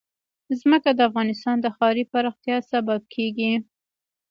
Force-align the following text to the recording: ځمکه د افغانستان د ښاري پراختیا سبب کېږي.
ځمکه 0.59 0.89
د 0.93 0.99
افغانستان 1.09 1.55
د 1.61 1.65
ښاري 1.75 2.03
پراختیا 2.11 2.57
سبب 2.71 3.01
کېږي. 3.15 3.51